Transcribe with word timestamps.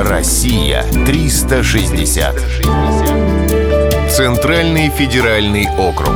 Россия 0.00 0.84
360. 1.06 2.36
Центральный 4.08 4.90
федеральный 4.90 5.66
округ. 5.76 6.14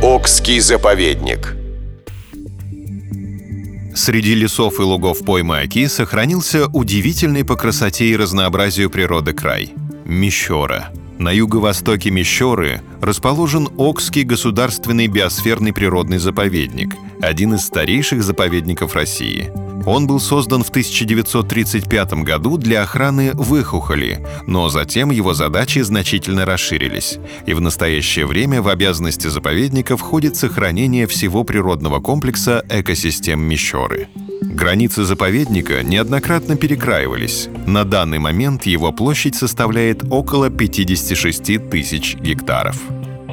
Окский 0.00 0.60
заповедник. 0.60 1.56
Среди 3.92 4.36
лесов 4.36 4.78
и 4.78 4.82
лугов 4.82 5.24
поймы 5.24 5.62
Оки 5.62 5.88
сохранился 5.88 6.68
удивительный 6.68 7.44
по 7.44 7.56
красоте 7.56 8.04
и 8.04 8.16
разнообразию 8.16 8.88
природы 8.88 9.32
край– 9.32 9.72
Мещера. 10.04 10.90
На 11.18 11.32
юго-востоке 11.32 12.12
Мещеры 12.12 12.82
расположен 13.00 13.68
Окский 13.76 14.22
государственный 14.22 15.08
биосферный 15.08 15.72
природный 15.72 16.18
заповедник, 16.18 16.94
один 17.20 17.54
из 17.54 17.64
старейших 17.64 18.22
заповедников 18.22 18.94
России– 18.94 19.50
он 19.88 20.06
был 20.06 20.20
создан 20.20 20.62
в 20.62 20.68
1935 20.68 22.12
году 22.22 22.58
для 22.58 22.82
охраны 22.82 23.32
выхухоли, 23.32 24.22
но 24.46 24.68
затем 24.68 25.10
его 25.10 25.32
задачи 25.32 25.78
значительно 25.78 26.44
расширились. 26.44 27.18
И 27.46 27.54
в 27.54 27.62
настоящее 27.62 28.26
время 28.26 28.60
в 28.60 28.68
обязанности 28.68 29.28
заповедника 29.28 29.96
входит 29.96 30.36
сохранение 30.36 31.06
всего 31.06 31.42
природного 31.42 32.00
комплекса 32.00 32.62
экосистем 32.68 33.40
Мещеры. 33.40 34.08
Границы 34.42 35.04
заповедника 35.04 35.82
неоднократно 35.82 36.56
перекраивались. 36.56 37.48
На 37.66 37.84
данный 37.84 38.18
момент 38.18 38.66
его 38.66 38.92
площадь 38.92 39.36
составляет 39.36 40.04
около 40.10 40.50
56 40.50 41.70
тысяч 41.70 42.14
гектаров. 42.16 42.76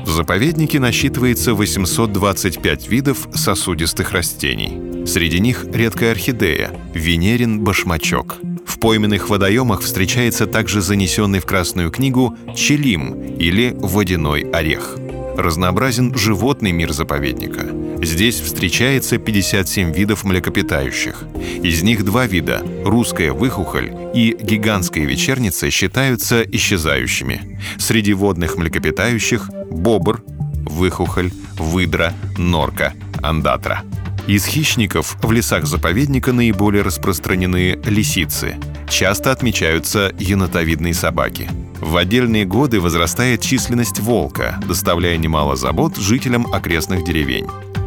В 0.06 0.10
заповеднике 0.10 0.80
насчитывается 0.80 1.54
825 1.54 2.88
видов 2.88 3.28
сосудистых 3.34 4.12
растений. 4.14 4.95
Среди 5.06 5.40
них 5.40 5.66
редкая 5.72 6.12
орхидея– 6.12 6.72
венерин 6.94 7.64
башмачок. 7.64 8.38
В 8.66 8.80
пойменных 8.80 9.30
водоемах 9.30 9.82
встречается 9.82 10.48
также 10.48 10.82
занесенный 10.82 11.40
в 11.40 11.46
Красную 11.46 11.92
книгу 11.92 12.36
челим 12.56 13.14
или 13.38 13.76
водяной 13.78 14.42
орех. 14.52 14.98
Разнообразен 15.38 16.16
животный 16.16 16.72
мир 16.72 16.92
заповедника. 16.92 17.68
Здесь 18.04 18.40
встречается 18.40 19.18
57 19.18 19.94
видов 19.94 20.24
млекопитающих. 20.24 21.24
Из 21.62 21.84
них 21.84 22.04
два 22.04 22.26
вида– 22.26 22.66
русская 22.84 23.32
выхухоль 23.32 23.92
и 24.14 24.36
гигантская 24.40 25.06
вечерница 25.06 25.70
считаются 25.70 26.42
исчезающими. 26.42 27.60
Среди 27.78 28.14
водных 28.14 28.58
млекопитающих– 28.58 29.50
бобр, 29.70 30.24
выхухоль, 30.66 31.32
выдра, 31.58 32.14
норка, 32.38 32.94
андатра. 33.22 33.84
Из 34.28 34.44
хищников 34.46 35.18
в 35.22 35.32
лесах 35.32 35.68
заповедника 35.68 36.34
наиболее 36.34 36.82
распространены 36.82 37.80
лисицы. 37.86 38.56
Часто 38.90 39.32
отмечаются 39.32 40.12
енотовидные 40.18 40.96
собаки. 40.96 41.48
В 41.80 41.96
отдельные 41.96 42.44
годы 42.46 42.80
возрастает 42.82 43.42
численность 43.42 44.00
волка, 44.00 44.60
доставляя 44.68 45.18
немало 45.18 45.56
забот 45.56 45.98
жителям 45.98 46.52
окрестных 46.52 47.04
деревень. 47.04 47.46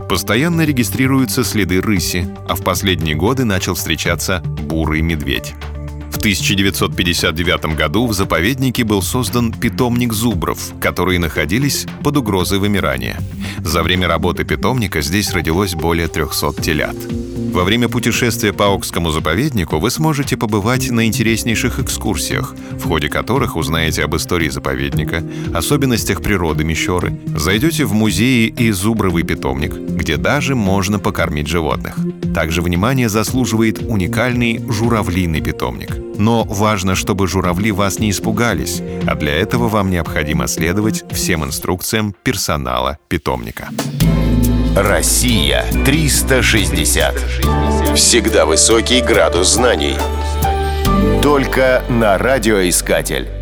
Постоянно 0.08 0.64
регистрируются 0.64 1.42
следы 1.42 1.80
рыси, 1.80 2.28
а 2.48 2.54
в 2.54 2.62
последние 2.62 3.16
годы 3.16 3.44
начал 3.44 3.74
встречаться 3.74 4.40
бурый 4.40 5.00
медведь. 5.00 5.54
В 6.12 6.18
1959 6.18 7.76
году 7.76 8.06
в 8.06 8.12
заповеднике 8.12 8.84
был 8.84 9.02
создан 9.02 9.52
питомник 9.52 10.12
зубров, 10.12 10.72
которые 10.80 11.18
находились 11.18 11.86
под 12.04 12.16
угрозой 12.16 12.58
вымирания. 12.60 13.18
За 13.64 13.82
время 13.82 14.08
работы 14.08 14.44
питомника 14.44 15.00
здесь 15.00 15.32
родилось 15.32 15.74
более 15.74 16.08
300 16.08 16.62
телят. 16.62 16.96
Во 17.52 17.64
время 17.64 17.88
путешествия 17.88 18.52
по 18.52 18.74
Окскому 18.74 19.10
заповеднику 19.10 19.78
вы 19.78 19.90
сможете 19.90 20.36
побывать 20.36 20.90
на 20.90 21.06
интереснейших 21.06 21.80
экскурсиях, 21.80 22.54
в 22.72 22.86
ходе 22.86 23.08
которых 23.08 23.56
узнаете 23.56 24.04
об 24.04 24.14
истории 24.14 24.48
заповедника, 24.48 25.24
особенностях 25.54 26.22
природы 26.22 26.64
Мещеры, 26.64 27.18
зайдете 27.34 27.84
в 27.84 27.94
музеи 27.94 28.46
и 28.46 28.70
зубровый 28.70 29.22
питомник, 29.22 29.74
где 29.74 30.16
даже 30.16 30.54
можно 30.54 30.98
покормить 30.98 31.48
животных. 31.48 31.96
Также 32.34 32.62
внимание 32.62 33.08
заслуживает 33.08 33.80
уникальный 33.82 34.60
журавлиный 34.68 35.40
питомник. 35.40 36.07
Но 36.18 36.44
важно, 36.44 36.94
чтобы 36.96 37.28
журавли 37.28 37.70
вас 37.72 37.98
не 38.00 38.10
испугались, 38.10 38.82
а 39.06 39.14
для 39.14 39.34
этого 39.34 39.68
вам 39.68 39.90
необходимо 39.90 40.48
следовать 40.48 41.04
всем 41.12 41.44
инструкциям 41.44 42.14
персонала 42.22 42.98
питомника. 43.08 43.68
Россия 44.76 45.64
360. 45.84 47.14
Всегда 47.94 48.46
высокий 48.46 49.00
градус 49.00 49.54
знаний. 49.54 49.96
Только 51.22 51.82
на 51.88 52.18
радиоискатель. 52.18 53.37